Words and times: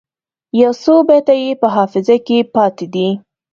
یو 0.61 0.71
څو 0.83 0.95
بیته 1.07 1.33
یې 1.41 1.49
په 1.61 1.67
حافظه 1.75 2.15
کې 2.25 2.37
پاته 2.53 2.85
دي. 2.93 3.09